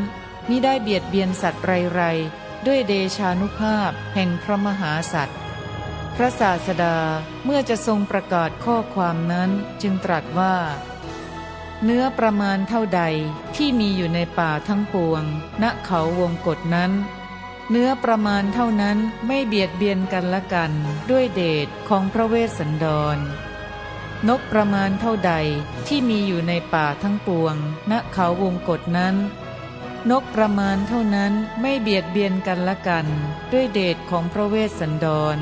[0.50, 5.40] มิได้เบียดเบียนสัตว์ไรๆ ด้วยเดชานุภาพแห่งพระมหาสัตว์
[6.16, 6.98] พระศาสดา
[7.44, 9.50] เมื่อจะทรงประกาศข้อความนั้น
[9.82, 10.56] จึงตรัสว่า
[11.84, 13.04] เนื้อประมาณเท่าใด
[13.56, 15.24] ที่มีอยู่ในป่าทั้งปวง
[15.62, 16.92] ณเขาวงกฏนั้น
[17.72, 20.72] เนื้อประมาณเท่านั้นไม่เบียดเบียนกันละกัน
[21.12, 23.18] ด้วยเดชของพระเวสสันดร
[24.28, 25.34] นกประมาณเท่าใด
[25.88, 27.56] ที่มีอยู่ในป่าทั้งปวง
[27.92, 29.16] ณเขาวงกฏนั้น
[30.10, 33.08] นกประมาณเท่านั้นไม่เบียดเบียนกันละกัน
[33.52, 35.38] ด้วยเดชของพระเวสสันดร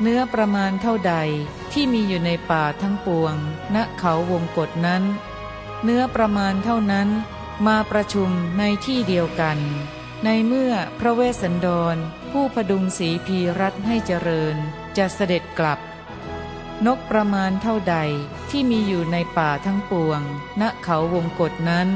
[0.00, 1.14] เนื้อประมาณเท่าใด
[1.72, 3.34] ที่มีอยู่ในป่าทั้งปวง
[3.74, 5.02] ณเขาวงกฏนั้น
[5.84, 7.08] เนื้อประมาณเท่านั้น
[7.66, 9.58] มาประชุมในที่เดียวกัน
[10.24, 11.96] ในเมื่อพระเวสสันดร
[12.30, 14.56] ผู้พดุงสีพีรัตให้เจริญ
[14.96, 15.78] จะเสด็จกลับ
[16.86, 17.96] นกประมาณเท่าใด
[18.50, 20.20] ที่มีอยู่ในป่าทั้งปวง
[20.60, 21.88] ณเขาวงกฏนั้น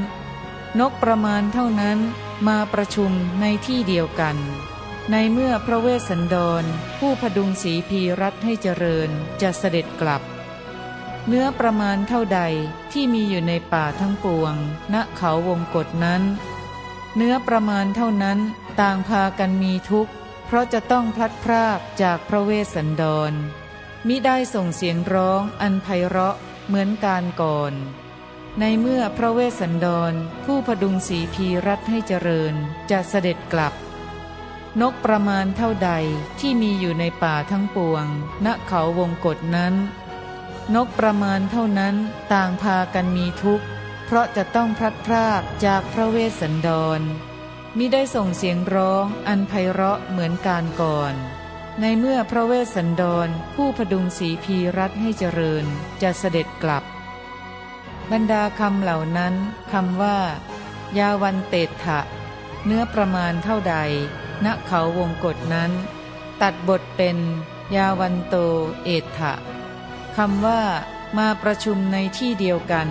[0.79, 1.99] นกประมาณเท่านั้น
[2.47, 4.37] มาประชุมในที่เดียวกัน
[5.11, 6.63] ในเมื่อพระเวสสันดร
[6.99, 9.09] ผู้พดุงสีพีรัตให้เจริญ
[9.41, 10.21] จะเสด็จกลับ
[11.27, 12.41] เนื้อประมาณเท่าใด
[12.91, 14.55] ที่มีอยู่ในป่าทั้งปวง
[14.93, 16.21] ณเขาวงกฏนั้น
[17.15, 18.39] เนื้อประมาณเท่านั้น
[18.81, 20.11] ต่างพากันมีทุกข์
[20.45, 23.33] เพราะจะต้องพลัดพรากจากพระเวสสันดร
[24.07, 26.35] มิได้ส่งเสียงร้องอันไพเราะ
[26.67, 27.73] เหมือนการก่อน
[28.59, 30.13] ในเมื่อพระเวสสันดร
[30.45, 32.53] ผู้พดุงสีพีรัตให้เจริญ
[32.91, 33.73] จะเสด็จกลับ
[34.81, 35.91] นกประมาณเท่าใด
[36.39, 38.05] ที่มีอยู่ในป่าทั้งปวง
[38.45, 39.73] ณเขาวงกฏนั้น
[40.75, 41.95] นกประมาณเท่านั้น
[42.33, 43.65] ต่างพากันมีทุกข์
[44.13, 47.01] ราะจะต้องพลัดพรากจากพระเวสสันดร
[47.77, 51.13] มิได้ส่งเสียงร้องอันไพเราะเหมือนการก่อน
[51.81, 55.65] ในเมื่อพระเวสสันดรผู้พดุงสีพีรัตให้เจริญ
[56.01, 56.83] จะเสด็จกลับ
[58.11, 59.33] บรรดาคำเหล่านั้น
[59.71, 60.17] คำว่า
[60.97, 61.99] ยาวันเตถะ
[62.65, 63.75] เนื้อประมาณเท่าใด
[64.45, 65.71] ณเขาวงกฏนั้น
[66.41, 67.17] ตัดบทเป็น
[67.75, 68.35] ยาวันโต
[68.83, 69.33] เอถะ
[70.17, 70.61] คำว่า
[71.17, 72.89] มาประชุมในที่เดียวกัน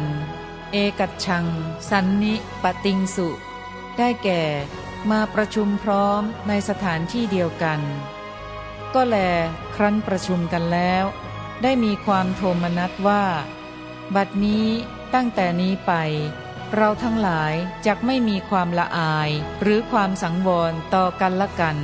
[0.73, 1.47] เอกัจชัง
[1.91, 3.29] สันนิปติงสุ
[3.99, 4.43] ได้แก่
[5.11, 7.81] มาประชุมพร้อมในสถานที่เดียวกัน
[8.95, 9.17] ก็แล
[9.75, 11.05] ครั้นประชุมกันแล้ว
[11.63, 13.25] ได้มีความโทมนัสว่า
[14.15, 14.67] บัดนี้
[15.15, 15.93] ตั้งแต่นี้ไป
[16.75, 17.55] เราทั้งหลาย
[17.87, 19.31] จะไม่มีความละอาย
[19.63, 21.79] หรือความสังวรต่อกันละกัน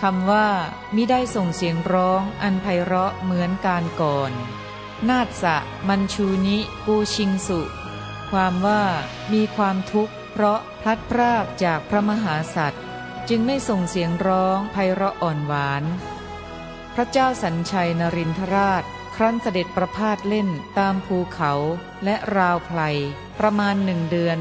[0.00, 0.48] คำว่า
[0.94, 4.32] มิได้ส่งเสียงร้องอันไพเราะเหมือนการก่อน
[5.10, 5.56] นาฏสะ
[5.88, 7.60] มันชูนิกูชิงสุ
[8.30, 8.82] ความว่า
[9.32, 12.82] มีความทุกข์ เพราะพลัดพรากจากพระมหาสัตว์
[13.28, 15.84] จึงไม่ส่งเสียงร้องไพเราะอ่อนหวาน
[16.94, 21.52] พระเจ้าสัญชัยนรินทราช ครั้นเสด็จประพาสเล่นตามภูเขา
[22.04, 22.80] และราวไพล
[23.38, 24.38] ประมาณหนึ่งเดือน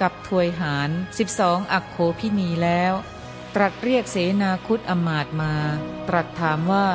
[0.00, 2.92] กับถวยหารสิบสองอักโคพินีแล้ว
[3.54, 5.54] ตรัสเรียกเสนาคุตอมาตมา
[6.08, 6.88] ตรัสถามว่า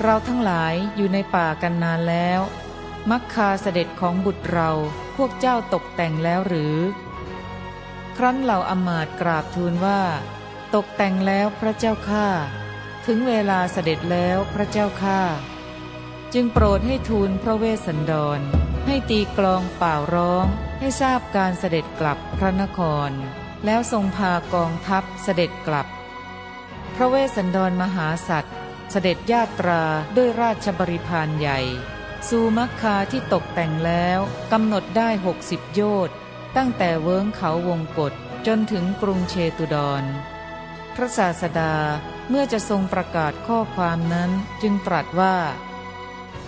[0.00, 2.40] เราทั้งหลายอยู่ในป่ากันนานแล้ว
[3.10, 4.70] มักคาเสด็จของบุตรเรา
[5.16, 6.76] พวกเจ้าตกแต่งแล้วหรือ
[8.16, 10.00] ครั้นเหล่าอมาตกราบทูลว่า
[10.74, 12.28] ตกแต่งแล้วพระเจ้าข้า
[13.06, 15.20] ถึงเวลาเสด็จแล้วพระเจ้าข้า
[16.34, 18.40] จึงโปรดให้ทูลพระเวสสันดร
[18.86, 20.46] ให้ตีกลองเป่าร้อง
[20.78, 23.10] ให้ทราบการเสด็จกลับพระนคร
[23.64, 25.86] แล้วทรงพากองทัพเสด็จกลับ
[26.94, 28.56] พระเวสสันดรมหาสัตว์
[28.94, 29.82] เสด็จญาตรา
[30.16, 31.60] ด้วยราชบริพารใหญ่
[32.28, 34.20] สู่มักคาที่ตกแต่งแล้ว
[34.52, 36.16] กำหนดได้หกสิบโยชน์
[36.56, 38.12] ตั้งแต่เวิ้งเขาวงกฏ
[38.46, 40.04] จนถึงกรุงเชตุดร
[40.94, 41.74] พระศาสดา
[42.28, 44.30] เมื่อจะทรงประกาศข้อความนั้น
[44.62, 45.36] จึงตรัสว่า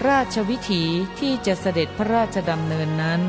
[0.07, 0.85] ราชวิถี
[1.19, 3.21] ที่จะเสด็จพระราชดำเนินนั้น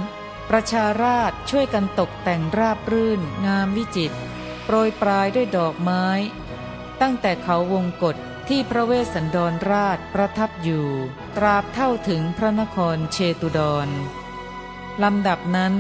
[0.50, 4.18] ประชาราชช่วยกันตกแต่งราบรื่นงามวิจิตร
[4.66, 6.08] โปรยปลายด้วยดอกไม้
[7.02, 10.88] ตั้งแต่เขาวงกฏ ที่พระเวสสันดรราชประทับอยู่
[11.38, 13.90] ตราบเท่าถึงพระนครเชตุดร
[15.04, 15.74] ลำดับนั้น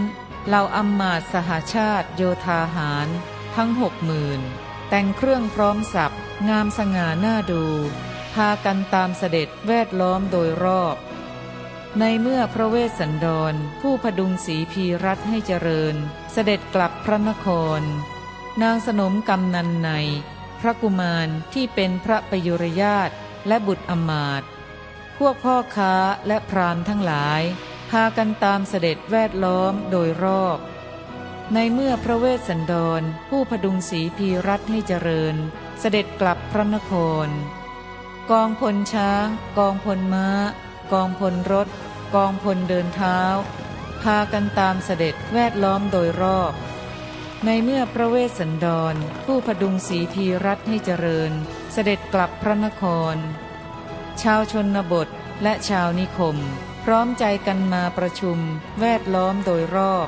[0.47, 3.07] เหล่าอัมมาตสหาชาติโยธาหาร
[3.55, 4.41] ทั้งหกหมื่น
[4.89, 6.15] แต่งเครื่องพร้อมสับ
[6.49, 7.65] งามสง่าหน้าดู
[8.33, 10.95] พากันตามเสด็จแวดล้อมโดยรอบ
[11.99, 15.95] ในเมื่อพระเวสสันดรผู้พดุงสีพีรัตให้เจริญ
[16.31, 17.47] เสด็จกลับพระนค
[17.79, 17.81] ร
[18.61, 19.89] นางสนมกำนันใน
[20.65, 23.09] ระกุมารที่เป็นพระประยุรญาต
[23.47, 24.43] และบุตรอมาต
[25.17, 25.95] พวกพ่อค้า
[26.27, 27.41] และพรามทั้งหลาย
[27.89, 30.59] พากันตามเสด็จแวดล้อมโดยรอบ
[31.53, 35.35] ในเมื่อพระเวสสันดรผู้พดุงสีพีรัตให้เจริญ
[35.79, 36.91] เสด็จกลับพระนค
[37.25, 37.27] ร
[38.31, 39.25] กองพลช้าง
[39.57, 40.27] กองพลม้า
[40.93, 41.67] กองพลรถ
[42.15, 43.19] กองพลเดินเท้า
[44.03, 46.53] พากันตามเสด็จแวดล้อมโดยรอบ
[47.43, 48.95] ในเมื่อพระเวสสันดร
[49.25, 51.31] ผู้พดุงสีพีรัตให้เจริญ
[51.73, 53.15] เสด็จกลับพระนคร
[54.21, 55.09] ชาวชนบท
[55.43, 56.37] และชาวนิคม
[56.83, 58.37] พร้อมใจกันมาประชุม
[58.79, 60.07] แวดล้อมโดยรอบ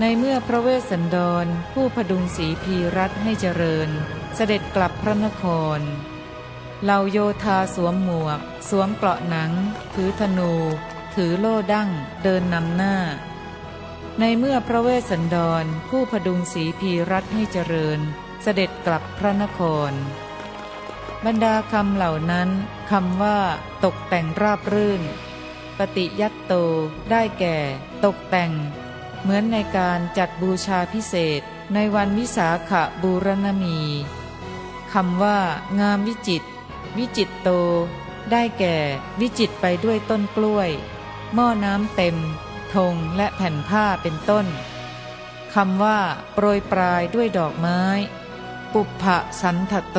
[0.00, 3.88] ในเมื่อพระเวสสันดร ผู้พดุงสีพีรัตให้เจริญ
[4.34, 5.42] เสด็จกลับพระนค
[5.78, 5.80] ร
[6.82, 9.52] เหล่าโยธาสวมหมวก สวมเกราะหนัง
[9.94, 10.52] ถือธนู
[11.14, 11.90] ถือโล่ดั้ง
[12.22, 12.96] เดินนำหน้า
[14.20, 18.00] ในเมื่อพระเวสสันดรผู้พดุงสีพีรัตให้เจริญ
[18.42, 19.92] เสด็จกลับพระนคร
[21.24, 22.48] บรรดาคำเหล่านั้น
[22.90, 23.38] คำว่า
[23.84, 25.02] ตกแต่งราบรื่น
[25.78, 26.52] ปฏิยัตโต
[27.10, 27.56] ได้แก่
[28.04, 28.52] ตกแต่ง
[29.20, 31.40] เหมือนในการจัดบูชาพิเศษ
[31.74, 32.70] ในวันวิสาข
[33.02, 33.78] บูรณมี
[34.92, 35.38] คำว่า
[35.80, 36.42] งามวิจิต
[36.96, 37.50] วิจิตโต
[38.30, 38.76] ได้แก่
[39.20, 40.70] วิจิตไปด้วยต้นกล้วย
[41.34, 42.16] หม้อน้ำเต็ม
[42.76, 44.46] ธงและแผ่นผ้าเป็นต้น
[45.54, 45.98] คำว่า
[46.34, 47.80] โปรยปลายด้วยดอกไม้
[48.72, 49.98] ปุพพะสันทโต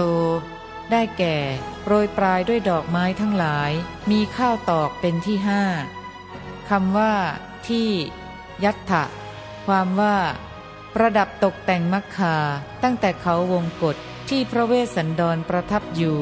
[0.91, 1.37] ได้แก่
[1.83, 3.71] โปรยปลายด้วยดอกไม้ทั้งหลาย
[4.11, 5.63] มีข้าวตอกเป็นที่ห้า
[6.69, 7.13] คำว่า
[7.67, 7.89] ที่
[8.63, 9.03] ยัตถะ
[9.65, 10.17] ความว่า
[10.93, 12.35] ประดับตกแต่งมักคา
[12.83, 13.95] ตั้งแต่เขาวงกฏ
[14.29, 16.19] ที่พระเวสสันดรประทับอยู่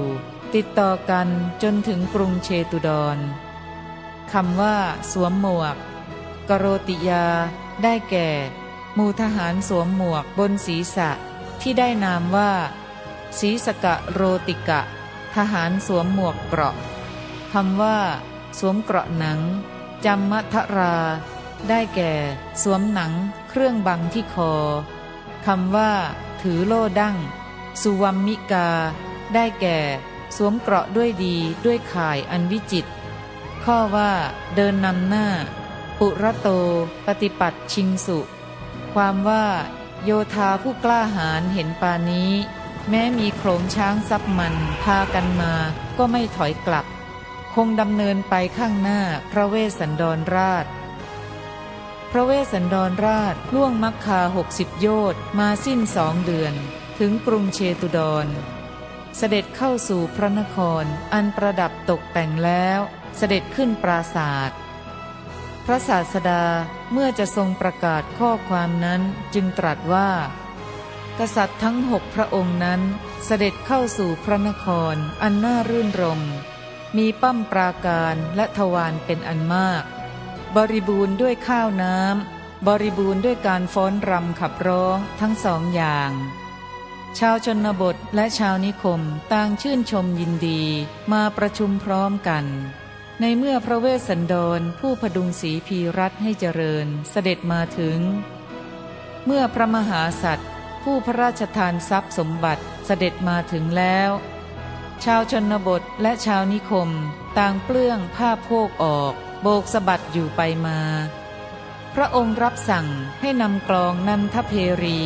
[0.55, 1.27] ติดต่อกัน
[1.63, 3.17] จนถึงกรุงเชตุดร
[4.33, 4.77] คำว่า
[5.11, 5.77] สวมหมวก
[6.49, 7.25] กโรติยา
[7.83, 8.29] ได้แก่
[8.97, 11.09] มูทหารสวมหมวกบนศีรษะ
[11.61, 12.51] ที่ได้นามว่า
[13.39, 14.81] ศีสกะโรติกะ
[15.35, 16.75] ทหารสวมหมวกเกราะ
[17.53, 17.99] คำว่า
[18.59, 19.39] สวมเกราะหนัง
[20.05, 20.95] จำมัทรา
[21.69, 22.11] ได้แก่
[22.61, 23.11] สวมหนัง
[23.49, 24.53] เครื่องบังที่คอ
[25.45, 25.91] คำว่า
[26.41, 27.17] ถือโล่ดั้ง
[27.81, 28.69] สุวัมมิกา
[29.33, 29.77] ได้แก่
[30.35, 32.85] สวมเกราะด้วยดีด้วยข่ายอันวิจิต
[33.63, 34.11] ข้อว่า
[34.55, 35.27] เดินนำหน้า
[36.05, 36.49] ปุระโต
[37.07, 38.19] ปฏิปัติชิงสุ
[38.93, 39.45] ความว่า
[40.03, 42.31] โยธาผู้กล้าหาญเห็นปานี้
[42.89, 45.53] แม้มีโขลงช้างซับมันพากันมา
[45.97, 46.85] ก็ไม่ถอยกลับ
[47.53, 50.65] คงดำเนินไปข้างหน้าพระเวสสันดรราช
[52.11, 56.53] พระเวสสันดรราชล่วงมักคาหกสิบโยชน์มาสิ้นสองเดือน
[56.99, 58.27] ถึงกรุงเชตุดร
[59.17, 62.79] เสด็จเข้าสู่พระนครอันประดับตกแต่งแล้ว
[63.17, 64.59] เสด็จขึ้นปราศาสตร์
[65.65, 66.43] พระศาสดา
[66.91, 69.01] เมื่อจะทรงประกาศข้อความนั้น
[69.33, 70.09] จึงตรัสว่า
[71.19, 72.81] กษัตริย์ทั้งหกพระองค์นั้น
[73.25, 76.21] เสด็จเข้าสู่พระนครอันน่ารื่นรม
[76.97, 79.83] มีปั้มปราการและทวารเป็นอันมาก
[80.55, 86.11] บริบูรณ์ด้วยข้าวน้ำบริบูรณ์ด้วยการฟ้อนรำขับร้องทั้งสองอย่าง
[87.19, 89.01] ชาวชนบทและชาวนิคม
[89.33, 90.61] ต่างชื่นชมยินดี
[91.11, 92.45] มาประชุมพร้อมกัน
[93.21, 97.99] ในเมื่อพระเวสสันดรผู้พดุงสีพีรัตให้เจริญเสด็จมาถึง
[99.25, 100.49] เมื่อพระมหาสัตว์
[100.83, 104.11] ผู้พระราชทานทรัพย์สมบัติเสด็จมาถึงแล้ว
[105.03, 106.89] ชาวชนบทและชาวนิคม
[107.37, 110.79] ต่างเปลื้องผ้าโพกออก โบกสะบัดอยู่ไปมา
[111.95, 112.87] พระองค์รับสั่ง
[113.19, 114.99] ให้นำกลองนันทเพรี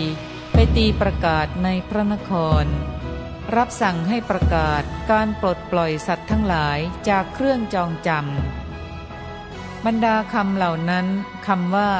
[0.53, 2.31] ไปตีประกาศในพระนค
[2.63, 2.65] ร
[3.55, 6.79] รับสั่งให้ประกาศการปลดปล่อยสัตว์ทั้งหลาย
[7.09, 11.07] จากเครื่องจองจำบรรดาคำเหล่านั้น
[11.47, 11.91] คำว่า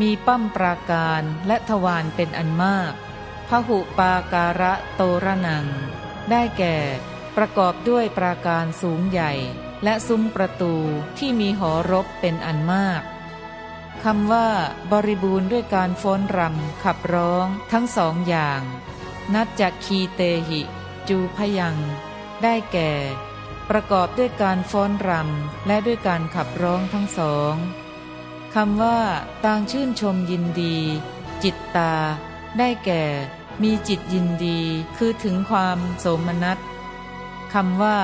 [0.00, 2.92] มีปั้มปราการและทวารเป็นอันมาก
[3.48, 5.66] พหุปาการะโตระนัง
[6.30, 6.76] ได้แก่
[7.36, 9.32] ประกอบด้วยปราการสูงใหญ่
[9.84, 10.74] และซุ้มประตู
[11.18, 13.02] ที่มีหอรบเป็นอันมาก
[14.04, 14.48] คำว่า
[14.92, 18.60] บริบูรณ์ด้วยการฟ้อนรำขับร้องทั้งสองอย่าง
[19.34, 20.62] นัดจคีเตหิ
[21.08, 21.76] จูพยัง
[22.42, 22.90] ได้แก่
[23.70, 27.54] ประกอบด้วยการฟ้อนรำและด้วยการขับร้องทั้งสอง
[28.54, 28.98] คำว่า
[29.44, 30.76] ต่างชื่นชมยินดี
[31.42, 31.94] จิตตา
[32.58, 33.02] ได้แก่
[33.62, 34.60] มีจิตยินดี
[34.96, 36.58] คือถึงความโสมนัส
[37.52, 37.98] คำว่า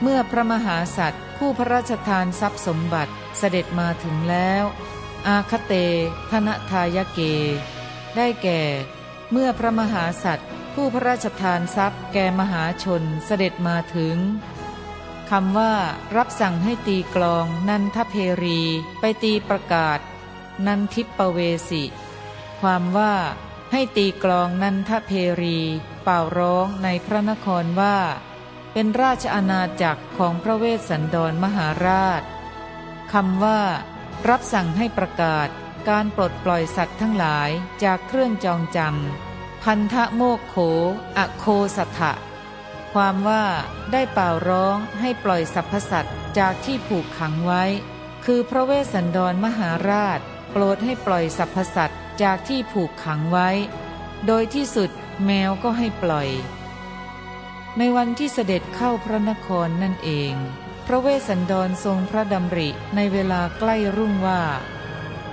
[0.00, 4.64] เมื่อพระมหาสัตว์ ผู้พระราชทานทรัพย์สมบัติเสด็จมาถึงแล้ว
[5.26, 5.72] อาคเต
[6.30, 7.20] ธนทายเก
[8.16, 8.60] ได้แก่
[9.30, 14.16] เมื่อพระมหาสัตว์ ผู้พระราชทานทรัพย์แก่มหาชนเสด็จมาถึง
[15.30, 15.74] คำว่า
[16.16, 18.60] รับสั่งให้ตีกลองนันทเพรี
[19.00, 19.98] ไปตีประกาศ
[20.66, 21.38] นันทิปเว
[21.70, 21.84] สิ
[22.60, 23.14] ความว่า
[23.72, 25.58] ให้ตีกลองนันทเพรี
[26.02, 27.96] เป่าร้องในพระนครว่า
[28.72, 32.22] เป็นราชอาณาจักรของพระเวสสันดรมหาราช
[33.12, 33.60] คำว่า
[34.28, 35.48] รับสั่งให้ประกาศ
[35.88, 37.50] การปลดปล่อยสัตว์ทั้งหลาย
[37.84, 39.31] จากเครื่องจองจำ
[39.66, 40.56] พันธะโมกโข
[41.18, 41.44] อโค
[41.76, 42.12] สัทะ
[42.92, 43.44] ความว่า
[43.92, 47.64] ได้เป่าร้องให้ปล่อยสรรพสัตว์จากที่ผูกขังไว้
[48.24, 50.20] คือพระเวสสันดรมหาราช
[50.50, 53.48] โปรดให้ปล่อยสรรพสัตว์จากที่ผูกขังไว้
[54.26, 54.90] โดยที่สุด
[55.24, 56.28] แมวก็ให้ปล่อย
[57.78, 60.32] ในวันที่เสด็จเข้าพระนครนั่นเอง
[60.86, 64.42] พระเวสสันดรทรงพระดำริในเวลาใกล้รุ่งว่า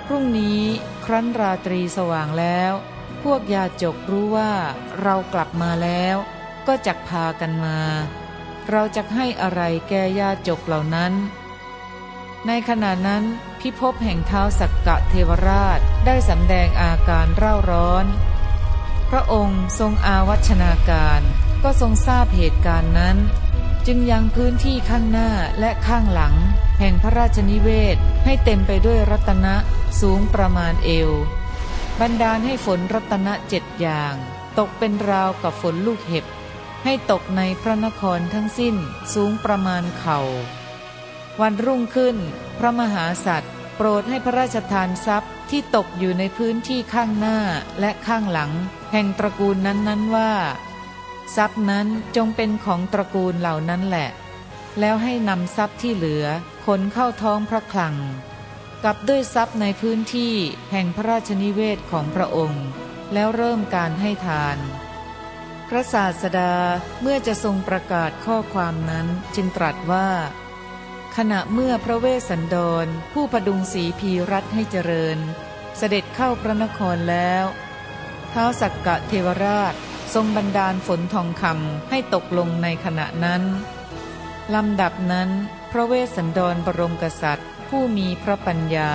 [0.05, 0.59] พรุ่งนี้
[1.05, 2.73] ครั้นราตรีสว่างแล้ว
[3.23, 4.51] พวกยาจกรู้ว่า
[5.01, 6.15] เรากลับมาแล้ว
[6.67, 7.79] ก็จักพากันมา
[8.69, 11.13] เราจะให้อะไรแกยาจกเหล่านั้น
[12.47, 13.23] ในขณะนั้น
[13.59, 18.05] พิภพแห่งเท้าสักกะเทวราชได้สำแดงอาการเร่าร้อน
[19.09, 21.21] พระองค์ทรงอาวัชนาการ
[21.63, 23.17] ก็ทรงทราบเหตุการณ์นั้น
[23.87, 25.29] จึงยังพื้นที่ข้างหน้า
[25.59, 26.35] และข้างหลัง
[26.79, 29.55] แห่งพระราชนิเวศให้เต็มไปด้วยรัตนะ
[29.99, 31.11] สูงประมาณเอว
[32.03, 34.15] บันดาลให้ฝนรัตนะเจ็ดอย่าง
[34.59, 36.25] ตกเป็นราวกับฝนลูกเห็บ
[36.83, 38.75] ให้ตกในพระนครทั้งสิ้น
[39.13, 40.19] สูงประมาณเขา่า
[41.41, 42.17] วันรุ่งขึ้น
[42.57, 47.37] พระมหาสัตว์ โปรดให้พระราชทานทรัพย์ที่ตกอยู่ในพื้นที่ข้างหน้า
[47.79, 48.51] และข้างหลัง
[48.91, 50.33] แห่งตระกูลนั้นๆว่า
[51.35, 54.09] ทรัพย์นั้นจงเป็นของตระกูลเหล่านั้นแหละ
[54.79, 56.25] แล้วให้นำทรัพย์ที่เหลือ
[56.65, 57.95] ขนเข้าท้องพระคลัง
[58.83, 60.33] กับด้วยทรัพย์ในพื้นที่
[60.71, 62.65] แห่งพระราชนิเวศของพระองค์
[63.13, 64.57] แล้วเริ่มการให้ทาน
[65.69, 66.53] พระศาสดา
[67.01, 70.09] เมื่อจะทรงประกาศข้อความนั้นจึงตรัสว่า
[71.15, 75.17] ขณะเมื่อพระเวสสันดร ผู้ประดุงสีพีรัตให้เจริญ
[75.77, 77.45] เสด็จเข้าพระนครแล้ว
[78.33, 79.73] ท้าวสักกะเทวราช
[80.13, 83.43] ทรงบันดาลฝนทองคำให้ตกลงในขณะนั้น
[84.55, 85.29] ลำดับนั้น
[85.71, 88.91] พระเวสสันดรบรมกษัตริย์ ผู้มีพระปัญญา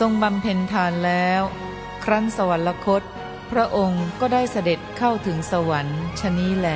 [0.00, 1.42] ทรงบำเพ็ญทานแล้ว
[2.04, 3.02] ครั้นสวรรคต
[3.50, 6.68] พระองค์ก็ได้เสด็จเข้าถึงสวรรค์ชนี้แล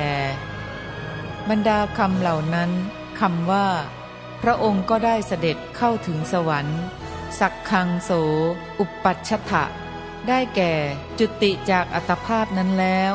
[1.49, 2.71] บรรดาคำเหล่านั้น
[3.19, 3.67] คำว่า
[4.41, 6.79] พระองค์ก็ได้เสด็จเข้าถึงสวรรค์
[7.39, 8.11] สักคังโส
[8.79, 9.63] อุปปัชชะ
[10.27, 10.73] ได้แก่
[11.19, 13.13] จุติจากอัตภาพนั้นแล้ว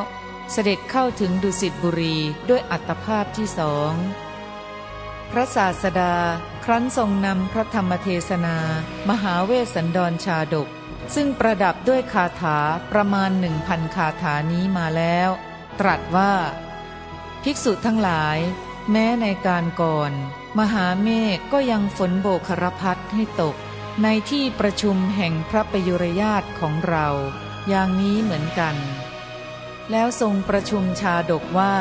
[0.51, 2.17] เสด็จเข้าถึงดุสิตบุรี
[2.49, 3.93] ด้วยอัตภาพที่สอง
[5.31, 6.15] พระศาสดา
[6.67, 8.57] ครั้นทรงนำพระธรรมเทศนา
[9.09, 10.69] มหาเวสสันดรชาดก
[11.15, 12.57] ซึ่งประดับด้วยคาถา
[12.91, 15.29] ประมาณหนึ่งพันคาถานี้มาแล้ว
[15.79, 16.33] ตรัสว่า
[17.43, 18.37] ภิกษุทั้งหลาย
[18.91, 20.11] แม้ในการก่อน
[20.59, 23.55] มหาเมฆก็ยังฝนโบกครพัดให้ตก
[24.03, 27.07] ในที่ประชุมแห่งพระประยุรญาตของเรา
[27.67, 28.75] อย่างนี้เหมือนกัน
[29.91, 31.75] แล้วทรงประชุมชาดกว่า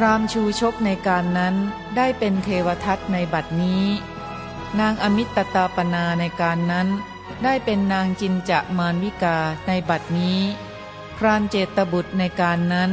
[0.00, 1.54] พรามชูชกในการนั้น
[1.96, 3.84] ได้เป็นเทวทัตในบัดนี้
[4.80, 6.88] นางอมิตตาปนาในการนั้น
[7.44, 10.40] ได้เป็นนางจินจะมารวิกาในบัดนี้
[11.16, 12.90] พรานเจตบุตรในการนั้น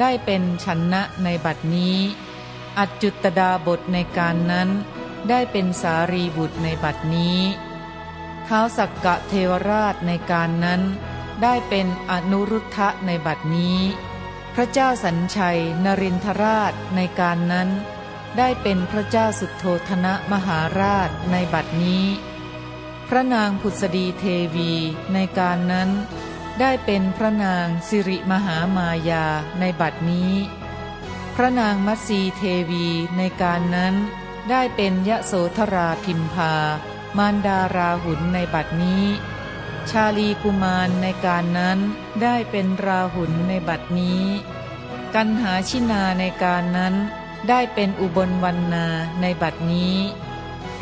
[0.00, 1.98] ได้เป็นชนนะในบัดนี้
[2.78, 4.68] อัจจุตดาบทในการนั้น
[5.28, 7.38] ได้เป็นสารีบุตรในบัดนี้
[8.46, 10.80] ท้าวสักกะเทวราชในการนั้น
[11.42, 13.78] ได้เป็นอนุรุทธะในบัดนี้
[14.54, 17.68] พระเจ้าสัญชัยนรินทราชในการนั้น
[18.38, 22.04] ได้เป็นพระเจ้าสุโธธนะมหาราชในบัดนี้
[23.08, 24.24] พระนางผุดสดีเท
[24.54, 24.72] วี
[25.12, 25.90] ในการนั้น
[26.60, 29.26] ได้เป็นพระนางสิริมหามายา
[29.60, 30.32] ในบัดนี้
[31.34, 32.86] พระนางมัตสีเทวี
[33.16, 33.94] ในการนั้น
[34.50, 36.54] ได้เป็นยะโสธราพิมพา
[37.18, 39.04] มารดาราหุนในบัดนี้
[39.90, 41.78] ชาลีกุมารในการนั้น
[42.22, 44.24] ได้เป็นราหุนในบัดนี้
[45.14, 46.94] กันหาชินาในการนั้น
[47.48, 48.86] ได้เป็นอุบลวันนา
[49.20, 49.96] ในบัดนี้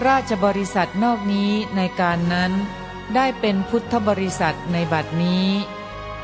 [0.07, 2.53] ราชบริษัทนอกนี้ในการนั้น
[3.15, 5.49] ได้เป็นพุทธบริษัทในบัดนี้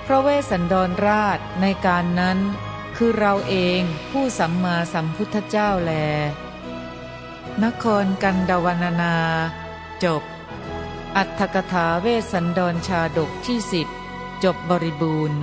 [0.06, 2.38] พระเวสสันดรราชในการนั้น
[2.96, 5.92] คือเราเองผู้สัมมาสัมพุทธเจ้าแล
[7.64, 9.14] นครกันดาวนานา
[10.04, 10.22] จบ
[11.16, 13.88] อัตถกถาเวสสันดรชาดกที่สิบ
[14.44, 15.40] จบบริบูรณ์